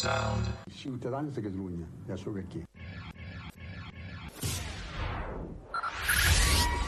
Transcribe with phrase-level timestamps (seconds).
[0.00, 0.46] sound.
[0.70, 2.64] Ciutadans de Catalunya, ja sóc aquí.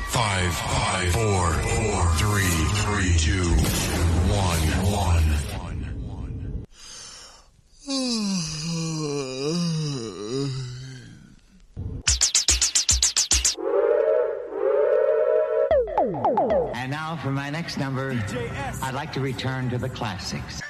[0.09, 2.55] Five, five, four, four, three,
[2.85, 3.49] three, two,
[4.33, 5.29] one, one.
[16.75, 18.13] And now for my next number,
[18.83, 20.63] I'd like to return to the classics.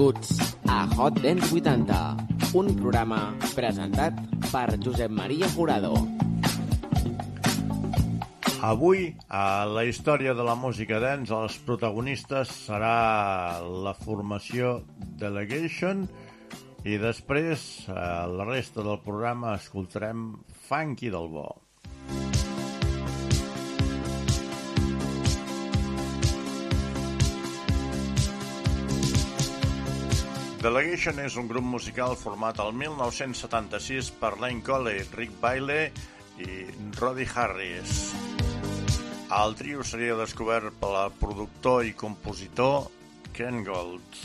[0.00, 1.96] Benvinguts a Hot Dance 80,
[2.56, 3.18] un programa
[3.52, 4.16] presentat
[4.48, 5.92] per Josep Maria Jurado.
[8.64, 14.78] Avui, a la història de la música dance, els protagonistes serà la formació
[15.20, 16.06] Delegation
[16.88, 20.30] i després, a la resta del programa, escoltarem
[20.70, 21.50] Funky del Bo.
[30.60, 35.86] Delegation és un grup musical format al 1976 per Lane Colley, Rick Bailey
[36.44, 36.66] i
[36.98, 38.10] Roddy Harris.
[39.38, 42.90] El trio seria descobert pel productor i compositor
[43.32, 44.20] Ken Gold.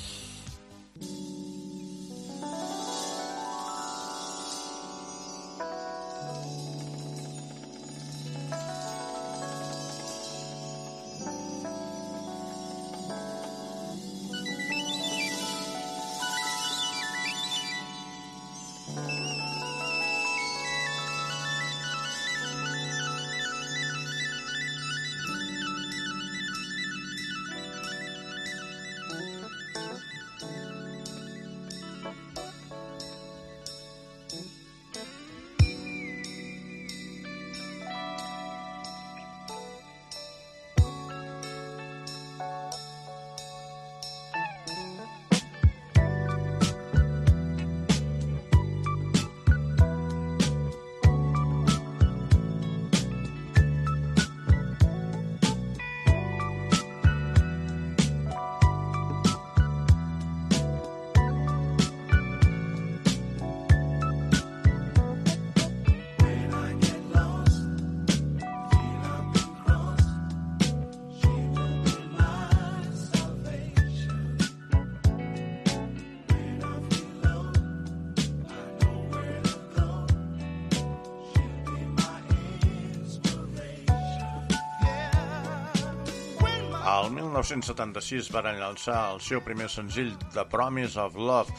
[87.46, 91.54] 1976 varen llançar el seu primer senzill The Promise of Love,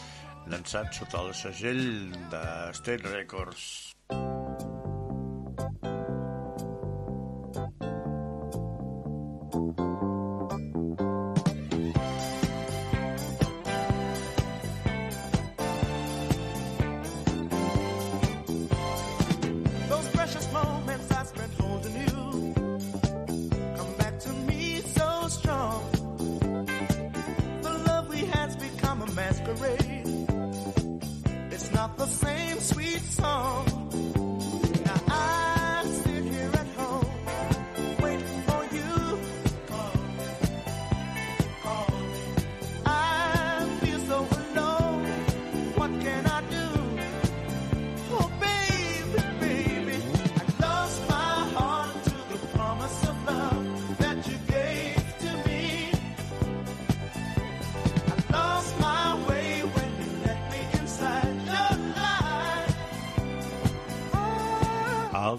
[0.51, 1.85] llançat sota el segell
[2.33, 3.86] de State Records.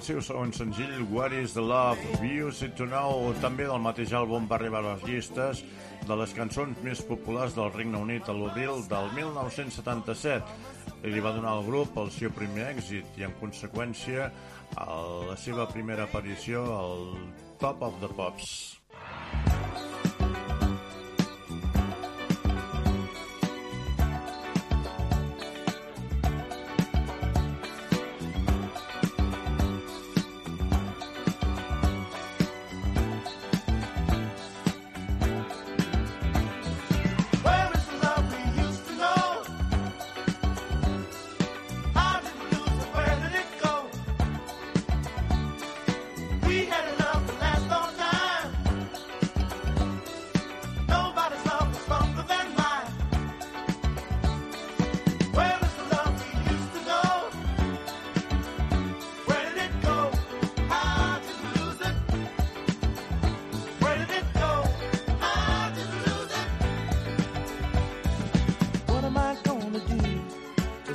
[0.08, 2.00] Seu segon senzill, What is the Love?
[2.24, 5.64] Used It To Know, també del mateix àlbum va arribar a les llistes
[6.08, 11.36] de les cançons més populars del Regne Unit a l'abril del 1977 i li va
[11.36, 14.32] donar al grup el seu primer èxit i, en conseqüència,
[14.80, 17.08] la seva primera aparició al
[17.60, 18.77] Top of the Pops.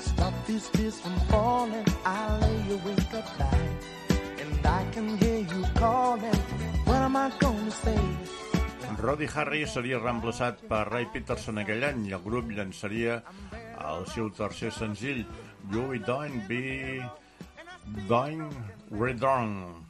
[0.02, 1.86] stop this tears from falling.
[2.04, 3.78] I lay awake at night,
[4.42, 6.40] and I can hear you calling.
[6.84, 8.00] What am I gonna say?
[9.02, 13.22] Roddy Harris seria reemplaçat per Ray Peterson aquell any i el grup llançaria
[13.82, 15.24] el seu tercer senzill
[15.72, 17.02] You Don't Be
[18.08, 18.54] Don't
[18.90, 19.82] Redone.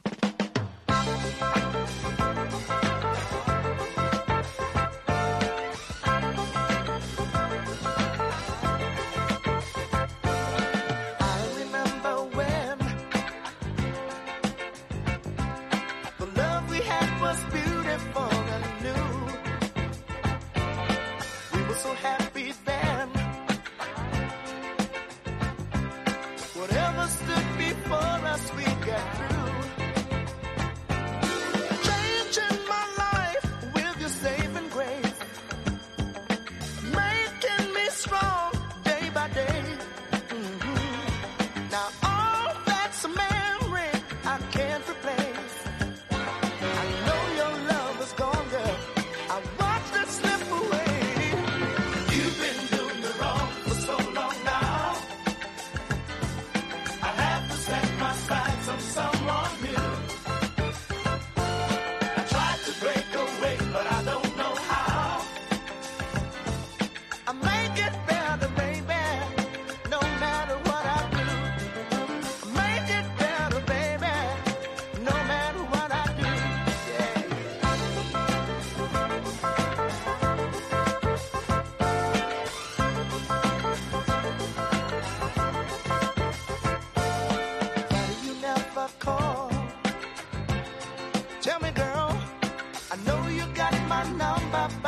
[93.53, 94.82] Got my number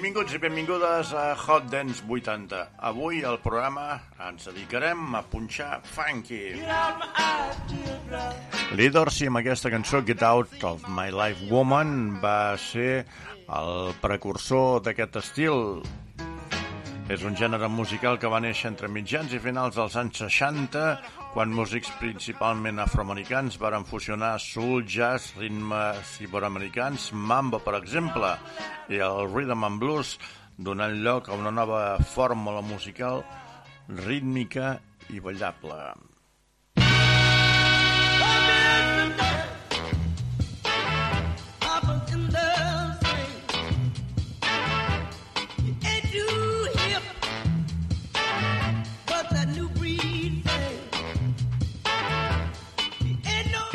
[0.00, 2.56] Benvinguts i benvingudes a Hot Dance 80.
[2.88, 6.54] Avui al programa ens dedicarem a punxar funky.
[8.80, 13.04] Leaders i amb aquesta cançó Get Out of My Life Woman va ser
[13.44, 15.84] el precursor d'aquest estil.
[17.12, 20.96] És un gènere musical que va néixer entre mitjans i finals dels anys 60,
[21.34, 28.34] quan músics principalment afroamericans varen fusionar soul, jazz, ritmes iberoamericans, mambo, per exemple,
[28.90, 30.16] i el rhythm and blues,
[30.58, 33.22] donant lloc a una nova fórmula musical
[33.88, 34.78] rítmica
[35.10, 35.80] i ballable.
[38.20, 39.39] Papa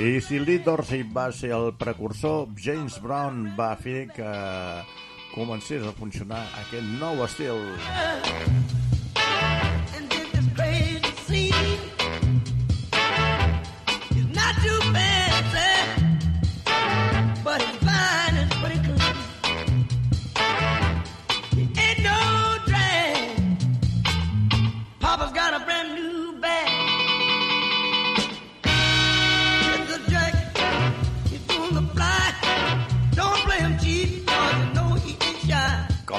[0.06, 4.30] I si Lee Dorsey va ser el precursor, James Brown va fer que
[5.34, 7.64] comencés a funcionar aquest nou estil.
[7.90, 8.85] and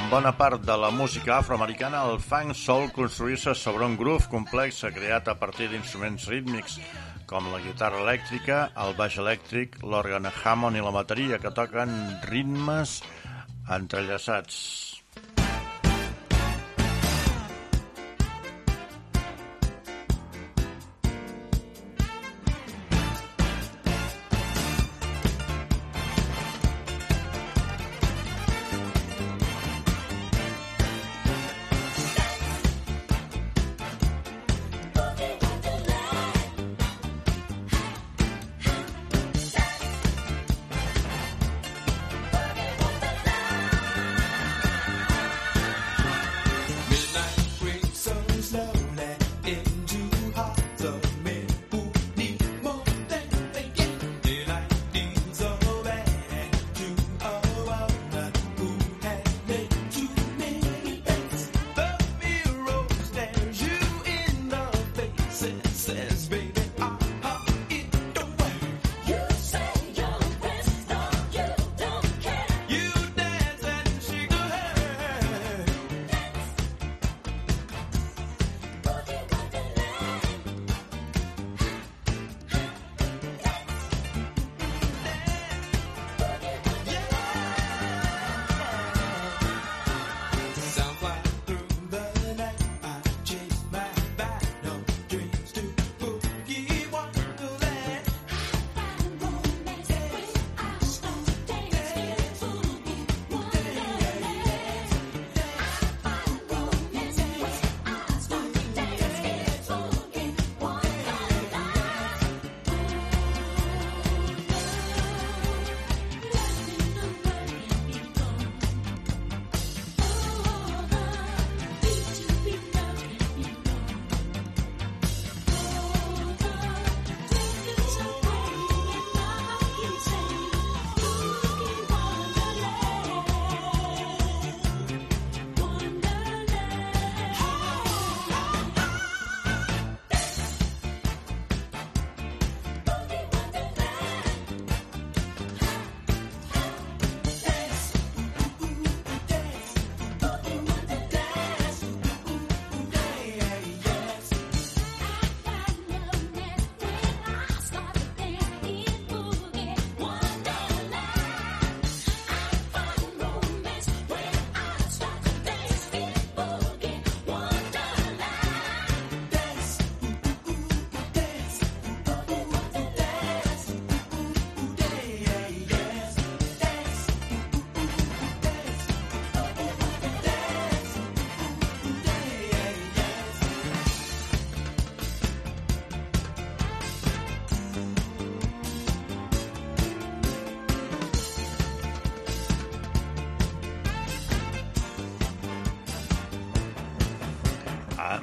[0.07, 5.27] Bona part de la música afroamericana, el funk sol construir-se sobre un groove complex creat
[5.27, 6.77] a partir d'instruments rítmics
[7.27, 11.97] com la guitarra elèctrica, el baix elèctric, l'òrgan Hammond i la bateria que toquen
[12.31, 13.01] ritmes
[13.81, 14.63] entrellaçats.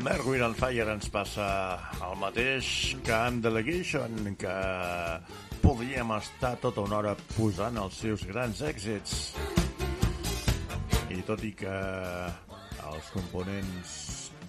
[0.08, 1.46] Erwin on Fire ens passa
[2.04, 2.68] el mateix
[3.06, 4.56] que amb Delegation, que
[5.62, 9.34] podríem estar tota una hora posant els seus grans èxits.
[11.14, 11.76] I tot i que
[12.90, 13.96] els components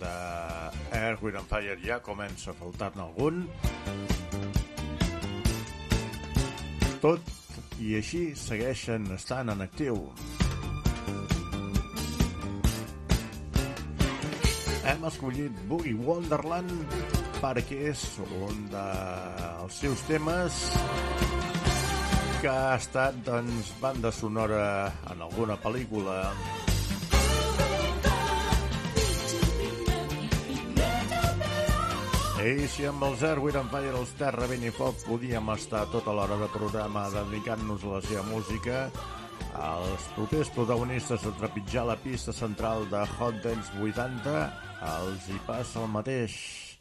[0.00, 0.14] de
[0.98, 3.44] Erwin on Fire ja comença a faltar-ne algun,
[7.04, 7.34] tot
[7.78, 10.08] i així segueixen estant en actiu.
[14.84, 16.70] Hem escollit Boogie Wonderland
[17.40, 18.02] perquè és
[18.44, 20.60] un dels seus temes
[22.42, 26.18] que ha estat doncs, banda sonora en alguna pel·lícula.
[32.44, 36.12] I si amb els Erwin and Fire, els Terra, Vent i Foc podíem estar tota
[36.12, 38.82] l'hora de programa dedicant-nos a la seva música,
[39.54, 44.38] els propers protagonistes de trepitjar la pista central de Hot Dance 80
[44.90, 46.73] els hi passa el mateix.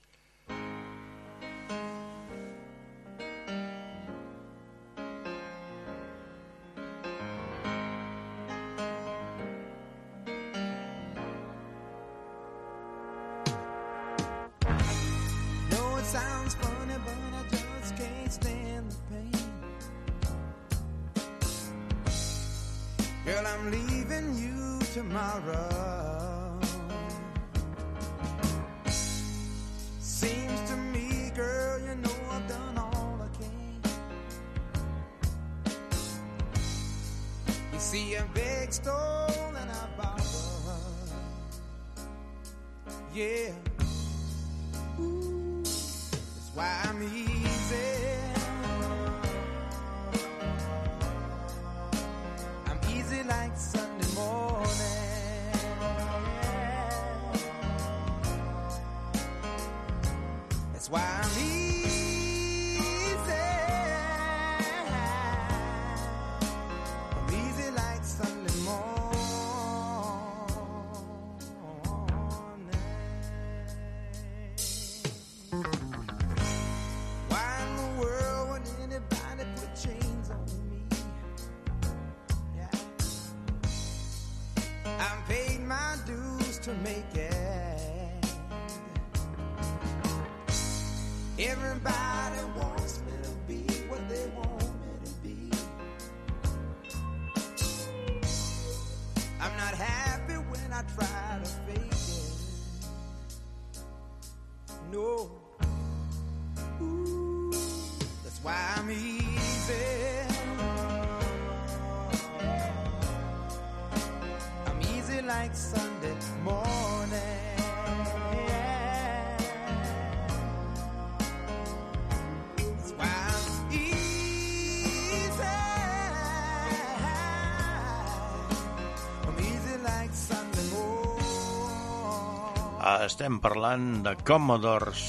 [133.04, 135.02] Estem parlant de Commodores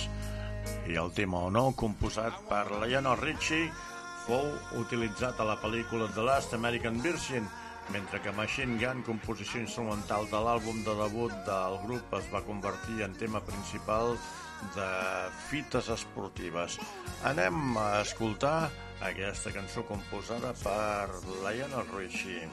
[0.91, 3.69] i el tema o no, composat per Lionel Richie,
[4.25, 4.49] fou
[4.81, 7.47] utilitzat a la pel·lícula The Last American Virgin,
[7.95, 13.05] mentre que Machine Gun, composició instrumental de l'àlbum de debut del grup, es va convertir
[13.07, 14.17] en tema principal
[14.75, 14.91] de
[15.47, 16.81] fites esportives.
[17.31, 18.73] Anem a escoltar
[19.07, 21.13] aquesta cançó composada per
[21.47, 22.49] Lionel Richie.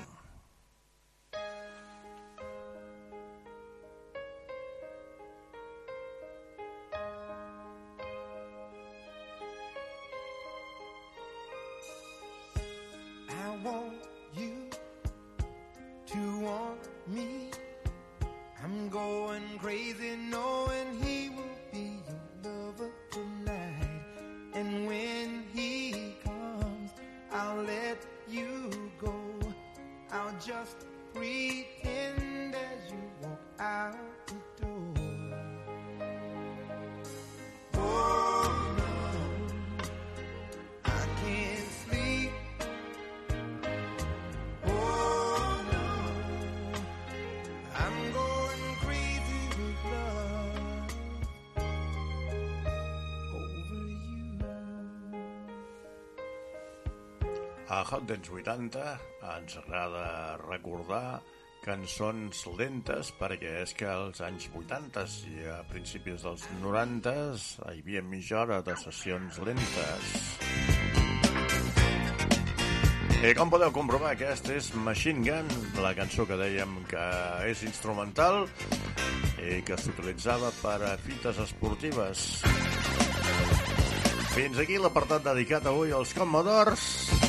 [57.91, 58.84] Hot Dance 80
[59.36, 61.19] ens agrada recordar
[61.65, 67.13] cançons lentes perquè és que als anys 80 i a principis dels 90
[67.67, 70.13] hi havia mitja hora de sessions lentes.
[73.21, 75.51] I com podeu comprovar, aquesta és Machine Gun,
[75.84, 77.08] la cançó que dèiem que
[77.51, 78.47] és instrumental
[79.43, 82.39] i que s'utilitzava per a fites esportives.
[84.32, 87.20] Fins aquí l'apartat dedicat avui als Commodores.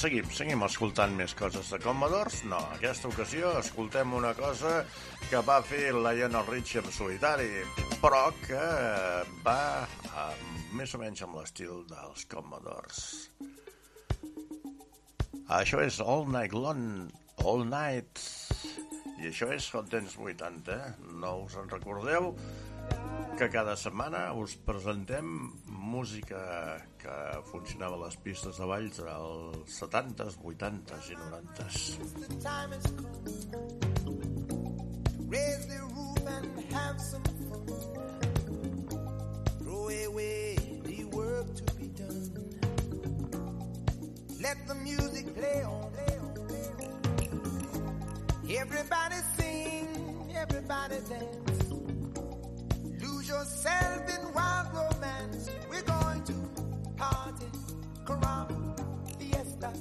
[0.00, 2.40] Seguim, seguim escoltant més coses de Commodores?
[2.48, 4.80] No, aquesta ocasió escoltem una cosa
[5.28, 7.50] que va fer Lionel Richie en solitari,
[8.00, 8.62] però que
[9.44, 10.30] va eh,
[10.78, 13.02] més o menys amb l'estil dels Commodores.
[15.60, 17.10] Això és All Night Long,
[17.44, 18.24] All Night,
[19.20, 20.80] i això és Hot Dance 80,
[21.20, 22.32] no us en recordeu?
[23.40, 25.24] Que cada setmana us presentem
[25.64, 26.36] música
[26.98, 27.16] que
[27.48, 31.96] funcionava a les pistes de balls dels 70s, 80s i 90s.
[32.20, 33.10] The time has come.
[35.30, 35.80] Raise the
[36.26, 37.64] and have some fun.
[39.58, 42.30] Throw away the work to be done.
[44.42, 45.90] Let the music play on.
[48.50, 51.59] Everybody sing, everybody dance.
[53.30, 55.50] Yourself in wild romance.
[55.70, 56.32] We're going to
[56.96, 57.46] party,
[58.04, 58.58] caramba,
[59.20, 59.72] fiesta,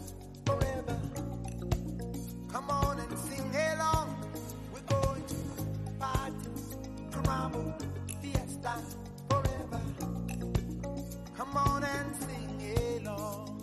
[0.45, 0.99] forever.
[2.47, 4.15] Come on and sing along.
[4.71, 5.35] We're going to
[5.99, 6.49] party,
[7.09, 7.73] caramba,
[8.21, 8.75] fiesta,
[9.27, 9.81] forever.
[11.35, 13.58] Come on and sing along.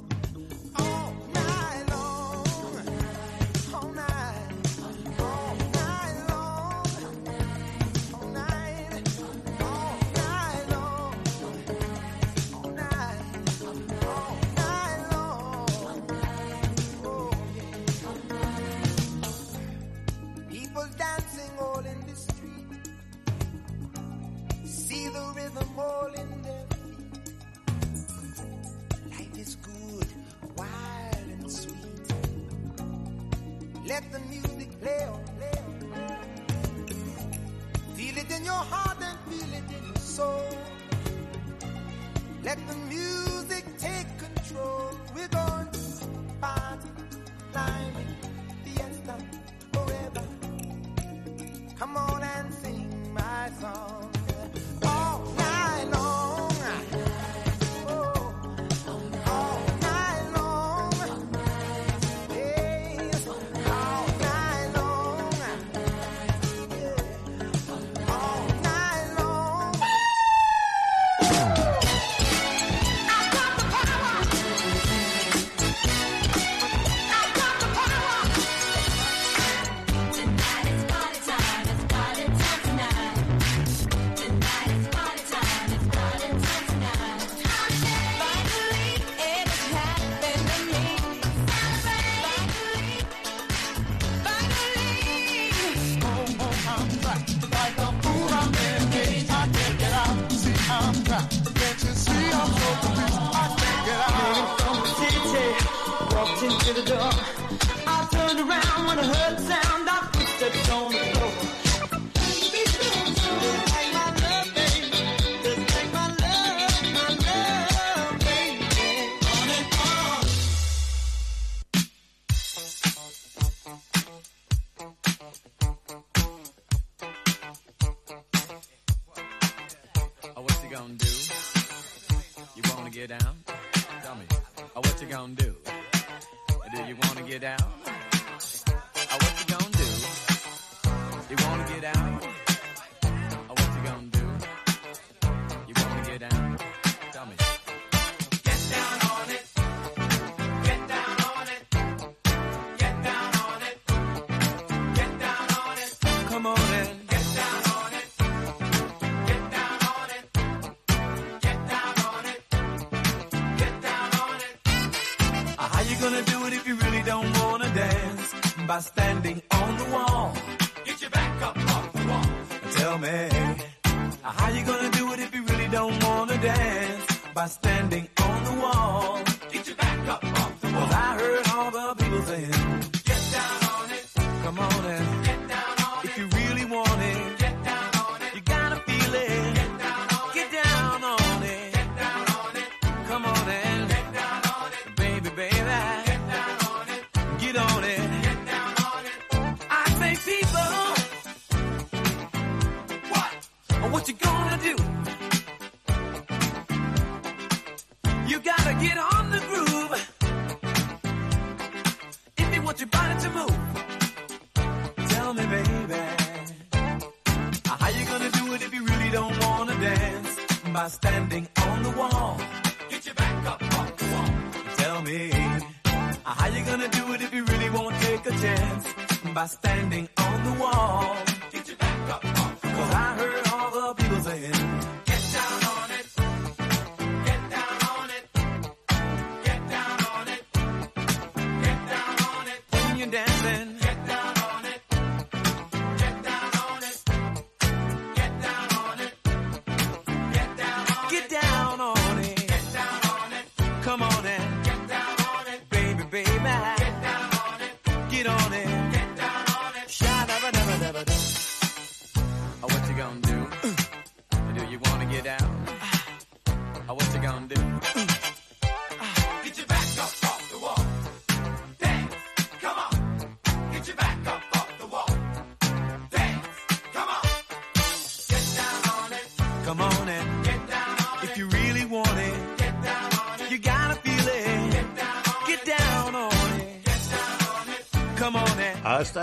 [226.57, 228.87] you gonna do it if you really won't take a chance?
[229.35, 231.17] By standing on the wall.
[231.53, 232.77] Get your back up off the wall.
[232.77, 233.46] Cause I heard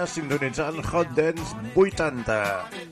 [0.08, 2.36] Sintonitzant Hot Dance 80,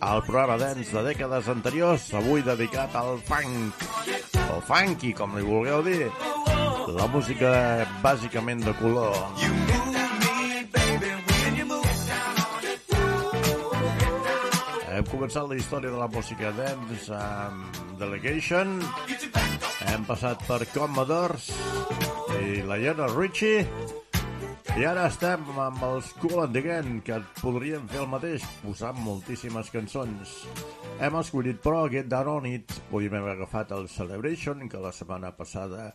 [0.08, 3.84] el programa dance de dècades anteriors, avui dedicat al funk,
[4.54, 6.10] o funky, com li vulgueu dir.
[6.96, 7.52] La música
[8.04, 9.18] bàsicament de color.
[14.92, 18.78] Hem començat la història de la música dance amb Delegation,
[19.92, 21.52] hem passat per Commodores
[22.42, 23.66] i la Iona Ritchie,
[24.72, 28.96] i ara estem amb els Cool and the Gang, que podrien fer el mateix, posant
[29.04, 30.32] moltíssimes cançons.
[31.04, 32.78] Hem escollit, però, aquest Down On It.
[32.88, 35.90] Podríem haver agafat el Celebration, que la setmana passada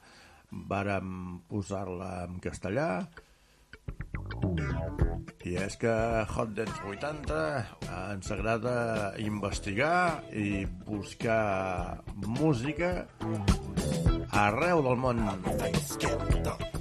[0.52, 2.90] vàrem posar-la en castellà.
[5.46, 5.96] I és que
[6.36, 7.42] Hot Dance 80
[7.96, 8.78] ens agrada
[9.24, 13.06] investigar i buscar música
[14.46, 15.28] arreu del món.
[15.46, 16.75] Música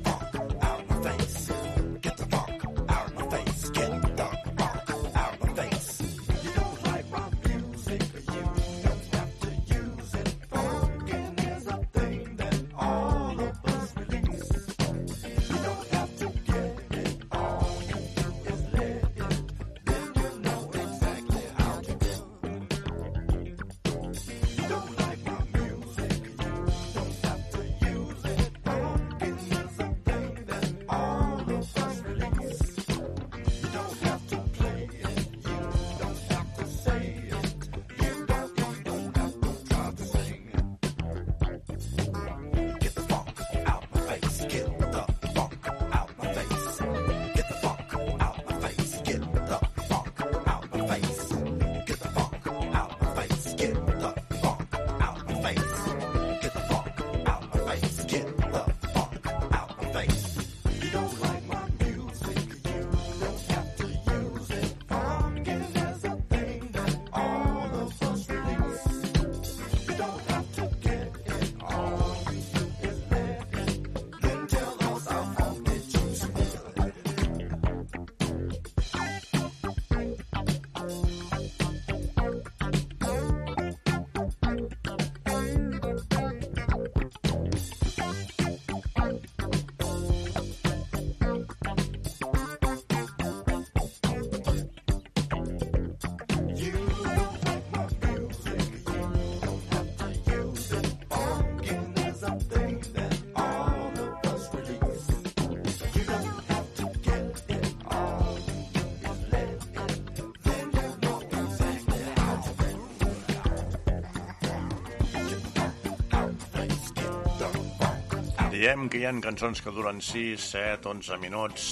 [118.66, 121.66] Veiem que hi ha cançons que duren 6, 7, 11 minuts.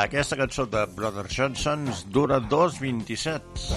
[0.00, 3.72] Aquesta cançó de Brother Johnsons dura 2.27.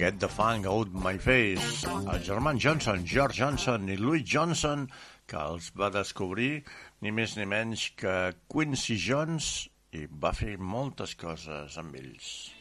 [0.00, 1.84] Get the funk out my face.
[1.84, 4.88] Els germans Johnson, George Johnson i Louis Johnson,
[5.28, 6.64] que els va descobrir
[7.04, 12.53] ni més ni menys que Quincy Jones i va fer moltes coses amb ells.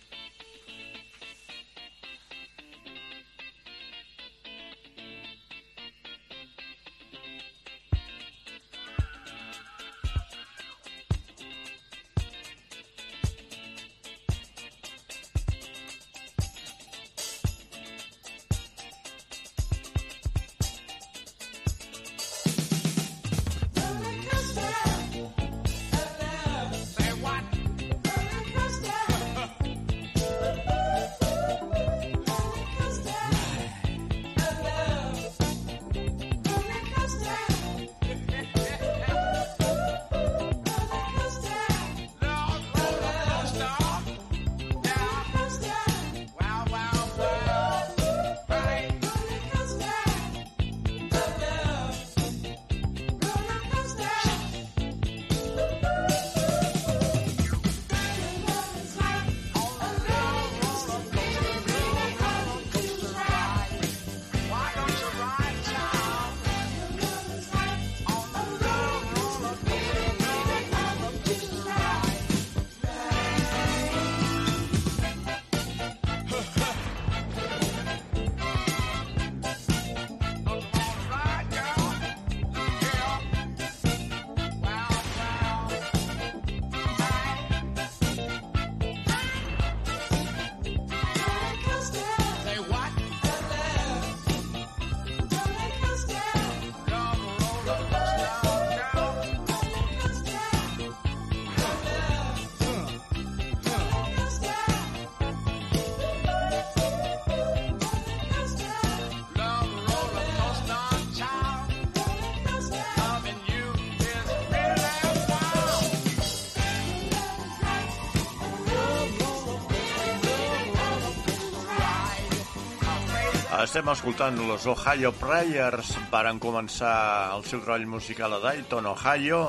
[123.74, 125.96] Estem escoltant los Ohio Prayers.
[126.12, 129.40] Varen començar el seu treball musical a Dayton, Ohio,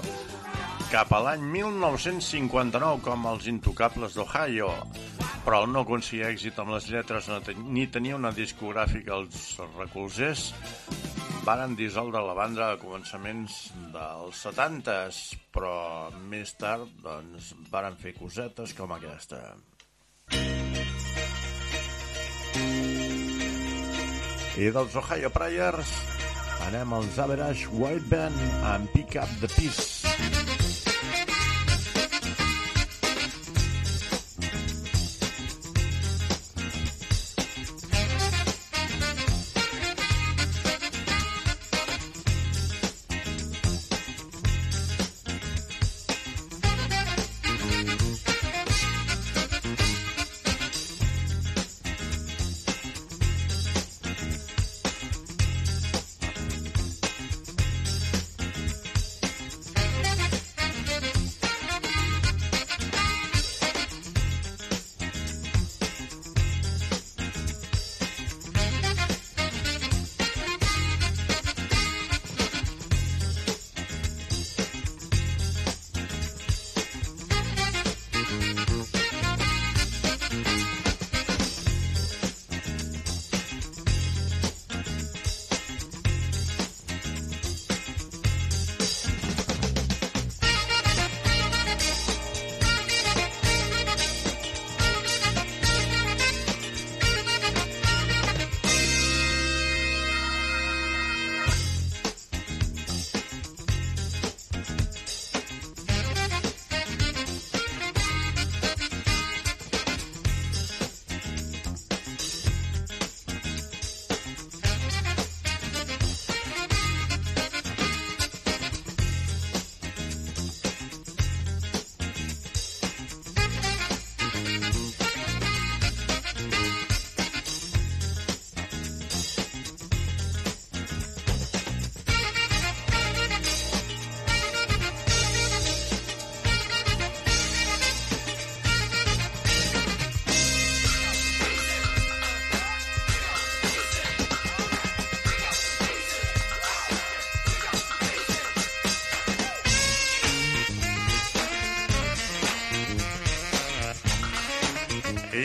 [0.89, 4.71] cap a l'any 1959 com els Intocables d'Ohio.
[5.45, 10.55] Però no aconseguir èxit amb les lletres no ten- ni tenia una discogràfica els recolzers,
[11.45, 18.73] varen dissoldre la banda a començaments dels 70s, però més tard doncs, varen fer cosetes
[18.73, 19.53] com aquesta.
[24.55, 25.91] I dels Ohio Prayers
[26.69, 31.34] anem als Average White Band amb Pick Up the Peace.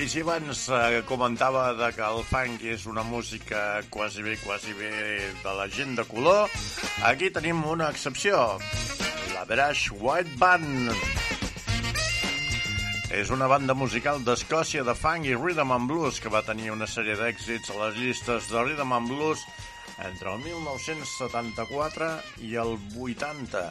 [0.10, 4.90] Abans eh, comentava de que el funk és una música quasi bé, quasi bé
[5.44, 6.50] de la gent de color,
[7.06, 8.40] aquí tenim una excepció,
[9.36, 10.90] la Brash White Band.
[13.14, 16.90] És una banda musical d'Escòcia de funk i rhythm and blues que va tenir una
[16.90, 19.46] sèrie d'èxits a les llistes de rhythm and blues
[20.10, 22.12] entre el 1974
[22.50, 23.66] i el 80.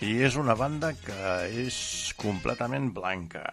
[0.00, 1.30] I és una banda que
[1.68, 1.76] és
[2.16, 3.50] completament blanca.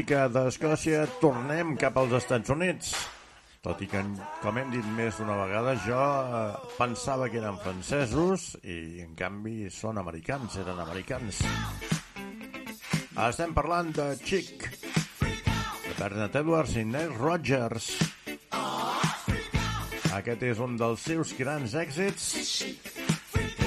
[0.00, 2.94] Música d'Escòcia tornem cap als Estats Units.
[3.60, 4.00] Tot i que,
[4.40, 9.68] com hem dit més d'una vegada, jo eh, pensava que eren francesos i, en canvi,
[9.68, 11.42] són americans, eren americans.
[13.26, 14.64] Estem parlant de Chic,
[15.20, 17.92] de Bernard Edwards i Nile Rodgers.
[20.16, 22.30] Aquest és un dels seus grans èxits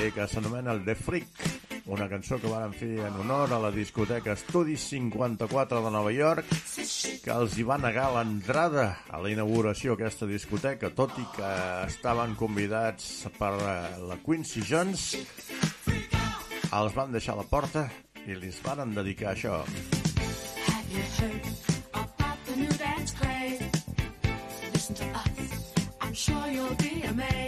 [0.02, 1.43] i que s'anomena el The Freak,
[1.86, 6.48] una cançó que van fer en honor a la discoteca Studi 54 de Nova York,
[7.24, 11.52] que els hi va negar l'entrada a la inauguració d'aquesta discoteca, tot i que
[11.90, 13.76] estaven convidats per eh,
[14.08, 15.10] la Quincy Jones,
[16.72, 17.88] els van deixar a la porta
[18.24, 19.60] i li van dedicar això.
[20.72, 21.48] Have you heard
[21.92, 23.84] about the new dance craze?
[24.74, 25.64] Listen to us,
[26.02, 27.43] I'm sure you'll be amazed.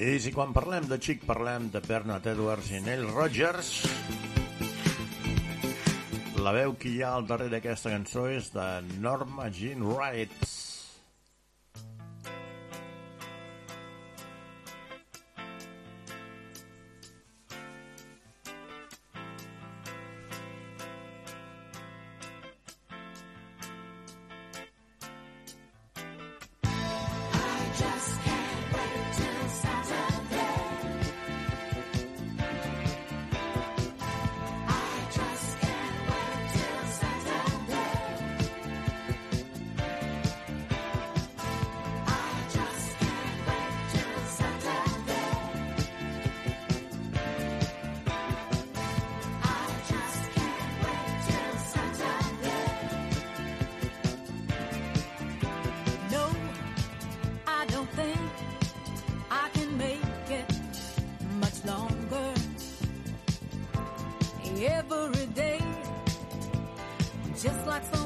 [0.00, 3.82] I si quan parlem de Chic parlem de Bernard Edwards i Neil Rogers,
[6.40, 8.64] la veu que hi ha al darrere d'aquesta cançó és de
[9.04, 10.29] Norma Jean Wright,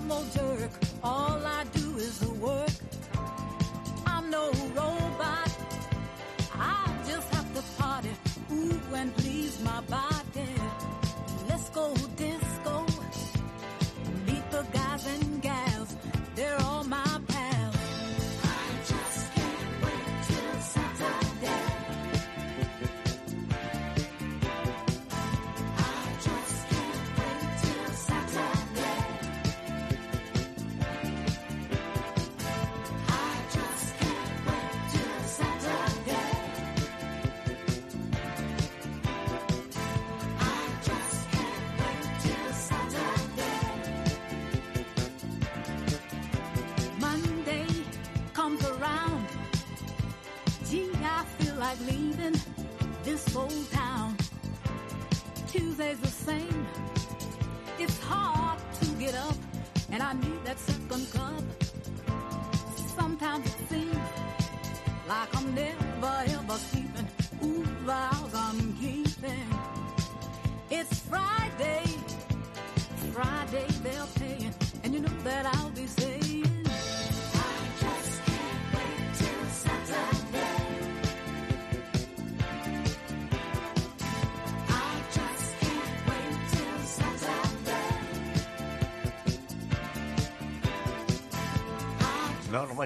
[0.07, 0.71] Mo Dirk
[1.03, 1.44] all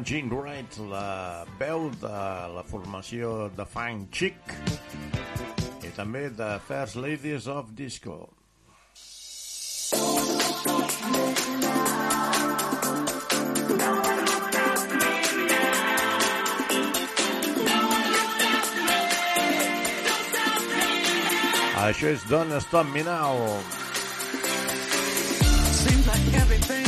[0.05, 2.19] Gene Wright, la veu de
[2.55, 4.53] la formació de Funk Chic
[5.83, 8.29] i també de First Ladies of Disco.
[21.89, 23.35] Això és Don't Stop Me Now.
[25.81, 26.88] Seems like everything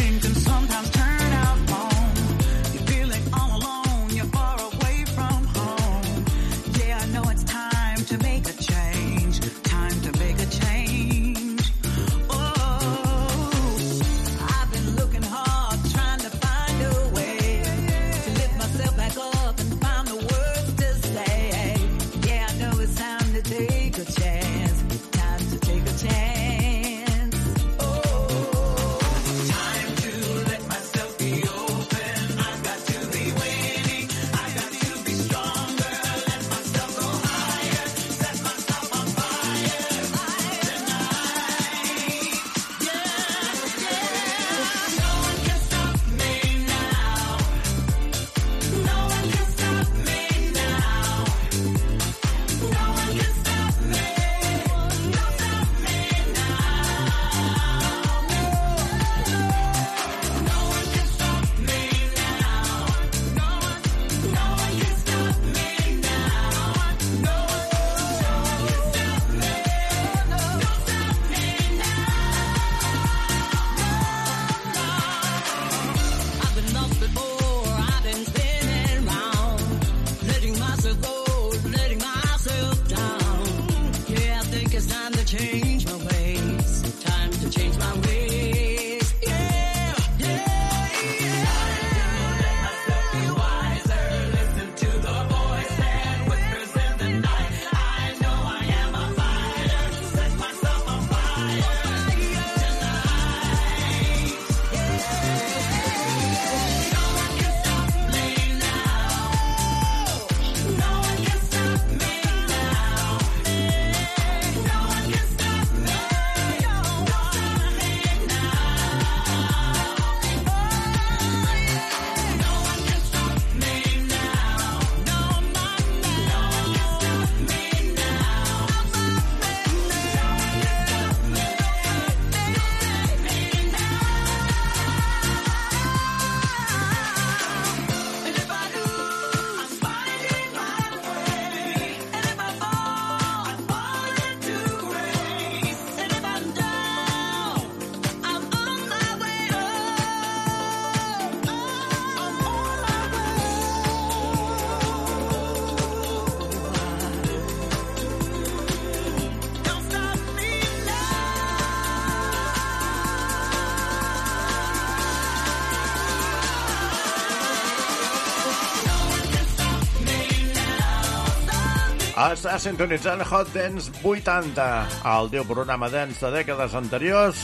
[172.40, 174.66] Està sintonitzant Hot Dance 80,
[175.10, 177.42] el teu programa dance de dècades anteriors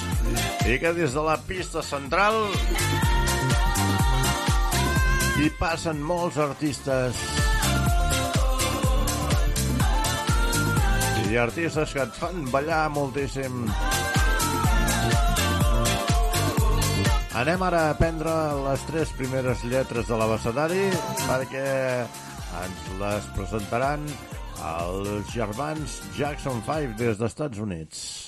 [0.64, 2.38] i que des de la pista central
[5.36, 7.20] hi passen molts artistes
[11.26, 13.66] i artistes que et fan ballar moltíssim.
[17.42, 18.38] Anem ara a aprendre
[18.70, 20.88] les tres primeres lletres de l'abecedari
[21.26, 21.66] perquè
[22.62, 24.08] ens les presentaran
[24.66, 28.25] els germans Jackson 5 des dels Estats Units.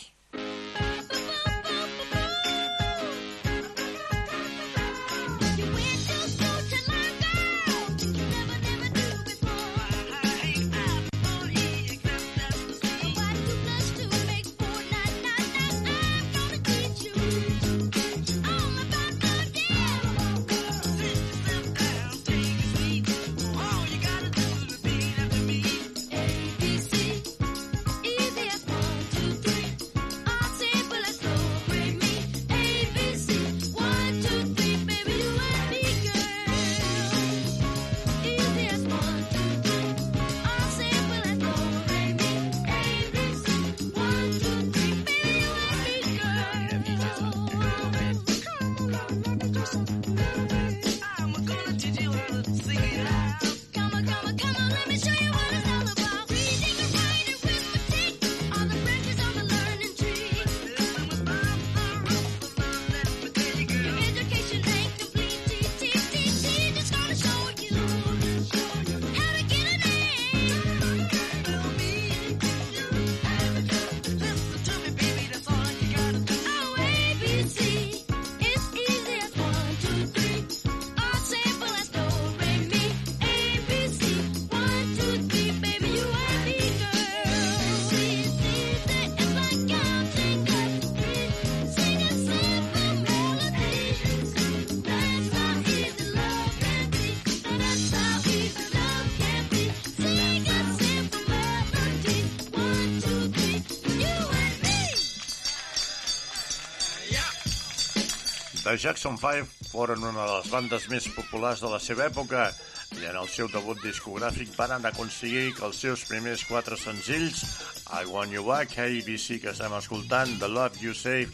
[108.69, 112.51] The Jackson 5 foren una de les bandes més populars de la seva època
[112.99, 117.41] i en el seu debut discogràfic van aconseguir que els seus primers quatre senzills,
[117.89, 121.25] I Want You Back, ABC que estem escoltant, The Love You Say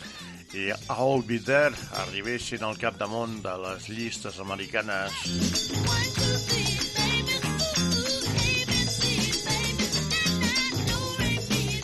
[0.54, 1.74] i I'll Be There,
[2.06, 5.10] arribessin al capdamunt de les llistes americanes.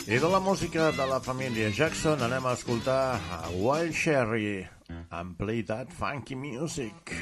[0.07, 4.61] I de la música de la família Jackson anem a escoltar a Wild Cherry
[5.11, 7.15] and play that funky music.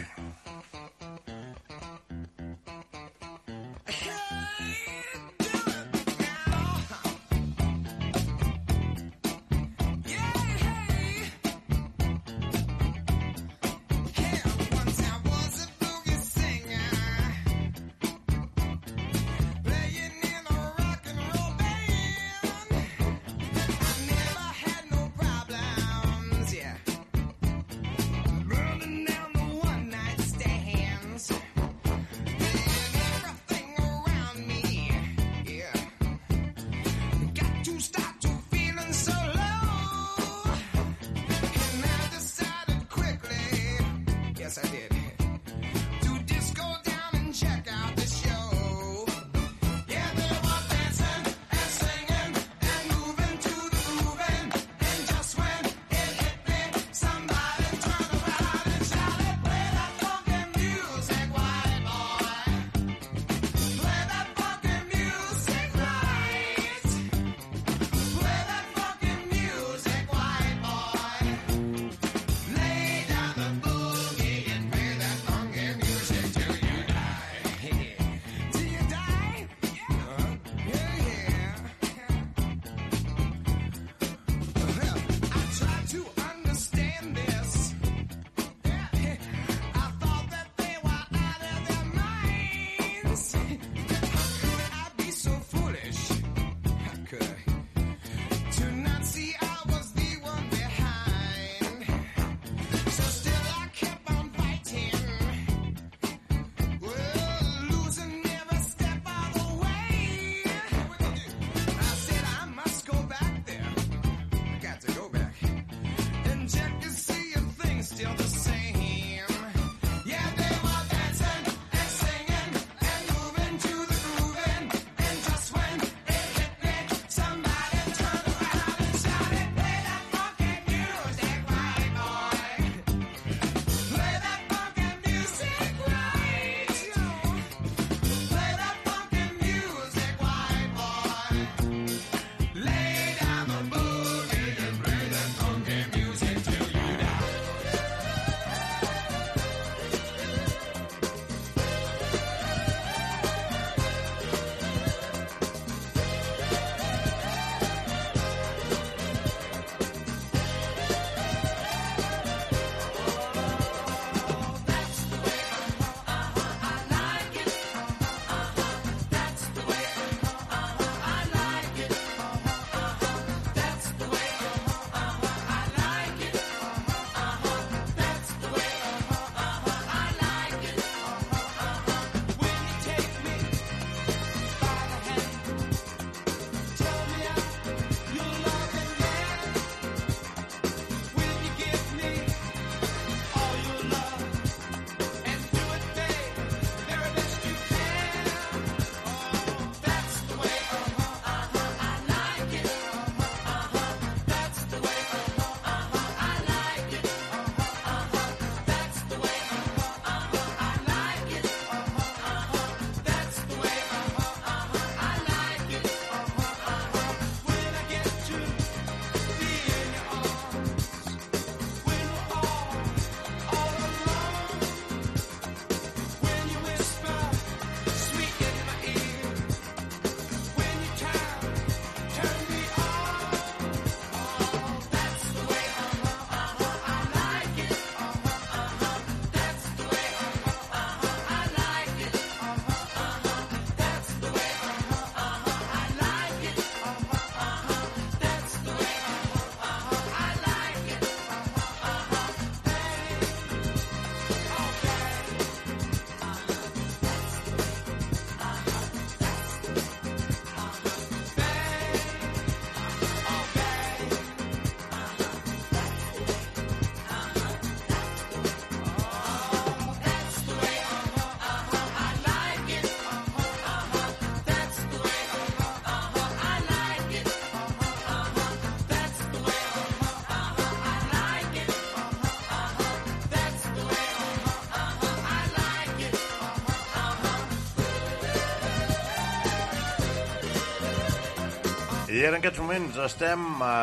[292.28, 293.74] en aquests moments estem a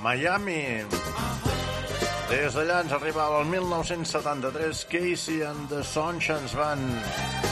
[0.00, 0.62] Miami.
[2.30, 7.49] Des d'allà ens arriba el 1973 Casey and the Sunshine Band.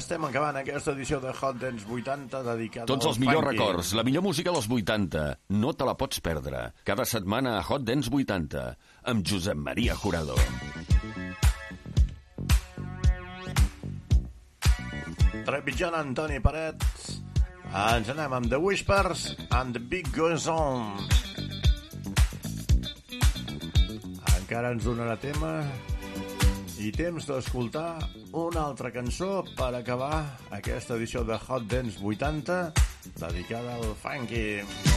[0.00, 4.24] estem acabant aquesta edició de Hot Dance 80 dedicada Tots els millors records, la millor
[4.26, 5.24] música dels 80.
[5.60, 6.62] No te la pots perdre.
[6.88, 8.64] Cada setmana a Hot Dance 80
[9.12, 10.38] amb Josep Maria Jurado.
[15.44, 16.86] Trepitjant Antoni Paret.
[17.74, 20.94] Ens anem amb The Whispers and The Big Goes On.
[24.38, 25.58] Encara ens donarà tema
[26.84, 28.02] i temps d'escoltar
[28.36, 30.18] una altra cançó per acabar
[30.52, 32.58] aquesta edició de Hot Dance 80
[33.22, 34.44] dedicada al funky.
[34.60, 34.93] Funky.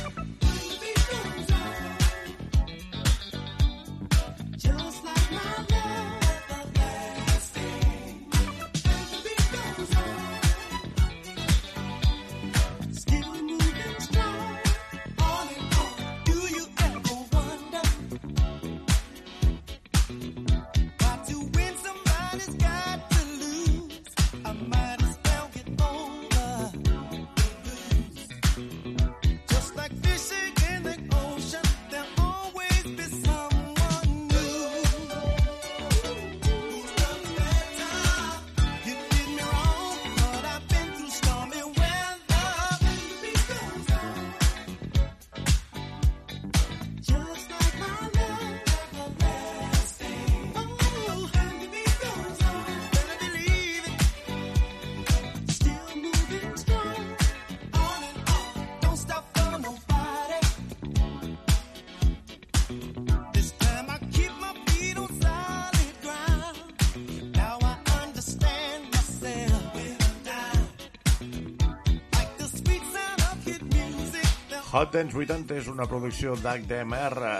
[74.98, 77.36] temps 80 és una producció d'HDMR.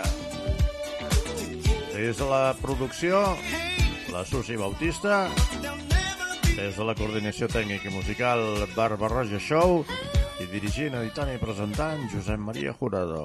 [1.98, 3.18] És la producció,
[4.14, 5.24] la Susi Bautista,
[6.54, 8.44] des de la coordinació tècnica i musical
[8.76, 9.82] Barba Roja Show
[10.38, 13.24] i dirigint, editant i presentant Josep Maria Jurado.